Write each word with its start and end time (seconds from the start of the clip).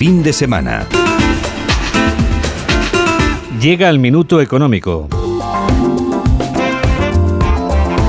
Fin 0.00 0.22
de 0.22 0.32
semana. 0.32 0.86
Llega 3.60 3.90
el 3.90 3.98
minuto 3.98 4.40
económico. 4.40 5.08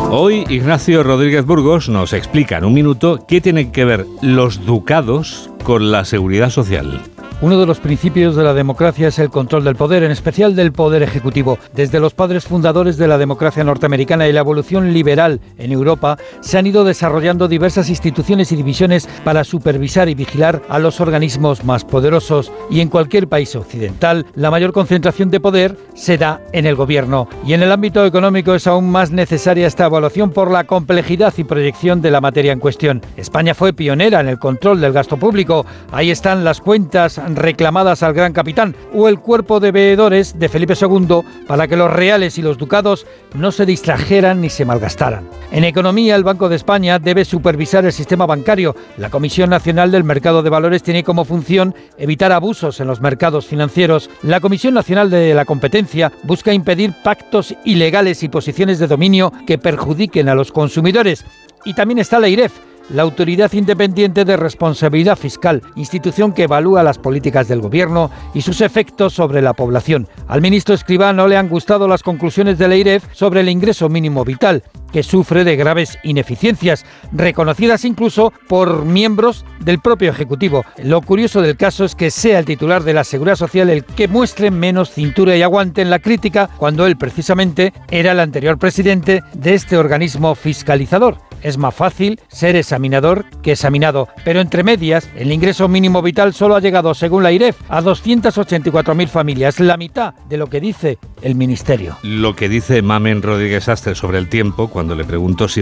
Hoy 0.10 0.46
Ignacio 0.48 1.04
Rodríguez 1.04 1.46
Burgos 1.46 1.90
nos 1.90 2.14
explica 2.14 2.60
en 2.60 2.64
un 2.64 2.74
minuto 2.74 3.26
qué 3.28 3.42
tienen 3.42 3.74
que 3.74 3.84
ver 3.84 4.06
los 4.22 4.66
ducados 4.66 5.50
con 5.66 5.92
la 5.92 6.06
seguridad 6.06 6.50
social. 6.50 7.02
Uno 7.44 7.60
de 7.60 7.66
los 7.66 7.80
principios 7.80 8.36
de 8.36 8.44
la 8.44 8.54
democracia 8.54 9.08
es 9.08 9.18
el 9.18 9.32
control 9.32 9.64
del 9.64 9.76
poder, 9.76 10.04
en 10.04 10.12
especial 10.12 10.56
del 10.56 10.72
poder 10.72 11.02
ejecutivo. 11.02 11.58
Desde 11.74 12.00
los 12.00 12.14
padres 12.14 12.46
fundadores 12.46 12.98
de 12.98 13.08
la 13.08 13.18
democracia 13.18 13.64
norteamericana 13.64 14.28
y 14.28 14.32
la 14.32 14.42
evolución 14.42 14.94
liberal 14.94 15.42
en 15.58 15.72
Europa, 15.72 16.20
se 16.42 16.60
han 16.60 16.68
ido 16.68 16.84
desarrollando 16.84 17.48
diversas 17.48 17.90
instituciones 17.90 18.52
y 18.52 18.58
divisiones 18.58 19.10
para 19.24 19.44
supervisar 19.44 20.08
y 20.08 20.14
vigilar 20.14 20.62
a 20.70 20.78
los 20.78 21.02
organismos 21.02 21.64
más 21.64 21.84
poderosos. 21.84 22.52
Y 22.70 22.80
en 22.80 22.90
cualquier 22.90 23.28
país 23.28 23.56
occidental, 23.56 24.28
la 24.36 24.52
mayor 24.52 24.72
concentración 24.72 25.32
de 25.32 25.40
poder 25.40 25.76
se 25.96 26.20
da 26.20 26.42
en 26.54 26.68
el 26.68 26.76
gobierno. 26.76 27.28
Y 27.44 27.54
en 27.54 27.64
el 27.64 27.72
ámbito 27.72 28.06
económico 28.06 28.54
es 28.54 28.68
aún 28.68 28.92
más 28.92 29.10
necesaria 29.10 29.66
esta 29.66 29.88
evaluación 29.88 30.30
por 30.30 30.52
la 30.52 30.66
complejidad 30.66 31.34
y 31.38 31.44
proyección 31.44 32.04
de 32.04 32.12
la 32.12 32.22
materia 32.22 32.54
en 32.54 32.60
cuestión. 32.60 33.02
España 33.18 33.56
fue 33.56 33.74
pionera 33.74 34.20
en 34.20 34.30
el 34.30 34.38
control 34.38 34.80
del 34.80 34.94
gasto 34.94 35.18
público. 35.18 35.66
Ahí 35.92 36.12
están 36.12 36.44
las 36.44 36.62
cuentas 36.62 37.18
reclamadas 37.36 38.04
al 38.04 38.14
gran 38.14 38.34
capitán 38.34 38.76
o 38.94 39.08
el 39.08 39.20
cuerpo 39.20 39.60
de 39.60 39.72
veedores 39.72 40.38
de 40.38 40.50
Felipe 40.50 40.74
II 40.80 41.22
para 41.48 41.68
que 41.68 41.78
los 41.78 41.92
reales 41.92 42.38
y 42.38 42.42
los 42.42 42.58
ducados 42.58 43.06
no 43.34 43.52
se 43.52 43.66
distrajeran 43.66 44.42
ni 44.42 44.50
se 44.50 44.66
malgastaran. 44.66 45.28
En 45.52 45.64
economía, 45.64 46.16
el 46.16 46.24
Banco 46.24 46.50
de 46.50 46.56
España 46.56 47.00
debe 47.00 47.26
supervisar 47.26 47.86
el 47.86 47.92
sistema 47.92 48.26
bancario. 48.26 48.76
La 48.98 49.10
Comisión 49.10 49.50
Nacional 49.50 49.92
del 49.92 50.04
Mercado 50.04 50.44
de 50.44 50.50
Valores 50.50 50.84
tiene 50.84 51.04
como 51.04 51.26
función 51.26 51.76
evitar 51.98 52.32
abusos 52.32 52.80
en 52.80 52.88
los 52.88 53.02
mercados 53.02 53.46
financieros. 53.46 54.10
La 54.24 54.40
Comisión 54.40 54.74
Nacional 54.74 55.10
de 55.10 55.34
la 55.34 55.46
Competencia 55.46 56.12
busca 56.24 56.54
impedir 56.54 56.94
pactos 57.04 57.56
ilegales 57.66 58.24
y 58.24 58.30
posiciones 58.30 58.80
de 58.80 58.88
dominio 58.88 59.34
que 59.46 59.58
perjudiquen 59.58 60.30
a 60.30 60.36
los 60.36 60.52
consumidores. 60.52 61.26
Y 61.66 61.74
también 61.74 62.00
está 62.00 62.20
la 62.20 62.30
IREF 62.30 62.54
la 62.90 63.04
Autoridad 63.04 63.54
Independiente 63.54 64.26
de 64.26 64.38
Responsabilidad 64.38 65.18
Fiscal, 65.18 65.62
institución 65.76 66.34
que 66.34 66.44
evalúa 66.44 66.84
las 66.84 66.98
políticas 66.98 67.48
del 67.48 67.62
gobierno 67.62 68.12
y 68.34 68.42
sus 68.42 68.62
efectos 68.62 69.14
sobre 69.14 69.42
la 69.42 69.54
población. 69.54 70.08
Al 70.28 70.42
ministro 70.42 70.76
Escribá 70.76 71.14
no 71.14 71.28
le 71.28 71.38
han 71.38 71.50
gustado 71.50 71.88
las 71.88 72.04
conclusiones 72.04 72.58
de 72.58 72.68
la 72.68 72.76
IREF 72.76 73.06
sobre 73.14 73.42
el 73.42 73.50
ingreso 73.50 73.90
mínimo 73.90 74.26
vital, 74.26 74.64
que 74.92 75.04
sufre 75.04 75.44
de 75.44 75.56
graves 75.56 75.98
ineficiencias, 76.04 76.86
reconocidas 77.12 77.86
incluso 77.86 78.34
por 78.48 78.86
miembros 78.86 79.46
del 79.60 79.80
propio 79.80 80.12
Ejecutivo. 80.12 80.66
Lo 80.84 81.02
curioso 81.02 81.42
del 81.42 81.58
caso 81.58 81.86
es 81.86 81.96
que 81.96 82.12
sea 82.12 82.40
el 82.40 82.46
titular 82.46 82.84
de 82.84 82.94
la 82.94 83.04
Seguridad 83.04 83.36
Social 83.36 83.70
el 83.70 83.86
que 83.86 84.08
muestre 84.08 84.52
menos 84.52 84.92
cintura 84.92 85.36
y 85.36 85.42
aguante 85.42 85.82
en 85.82 85.90
la 85.90 86.00
crítica 86.00 86.50
cuando 86.58 86.86
él 86.86 86.98
precisamente 86.98 87.74
era 87.90 88.12
el 88.12 88.20
anterior 88.20 88.58
presidente 88.58 89.24
de 89.34 89.54
este 89.54 89.78
organismo 89.78 90.36
fiscalizador. 90.36 91.18
Es 91.42 91.58
más 91.58 91.76
fácil 91.76 92.20
ser 92.30 92.56
examinador 92.56 93.26
que 93.42 93.52
examinado, 93.52 94.08
pero 94.24 94.40
entre 94.40 94.64
medias, 94.64 95.10
el 95.16 95.32
ingreso 95.32 95.68
mínimo 95.68 96.02
vital 96.02 96.34
solo 96.34 96.56
ha 96.56 96.62
llegado, 96.62 96.94
según 96.94 97.24
la 97.24 97.32
IREF, 97.32 97.58
a 97.68 97.82
284.000 97.82 99.08
familias, 99.08 99.60
la 99.60 99.76
mitad 99.76 100.14
de 100.30 100.38
lo 100.38 100.48
que 100.48 100.62
dice 100.62 100.98
el 101.22 101.36
Ministerio. 101.36 101.98
Lo 102.04 102.36
que 102.36 102.48
dice 102.48 102.82
Mamen 102.82 103.22
Rodríguez 103.22 103.68
Astre 103.68 103.96
sobre 103.96 104.18
el 104.20 104.30
tiempo, 104.30 104.70
cuando 104.70 104.96
le 104.96 105.04
pregunto 105.04 105.50
si 105.50 105.60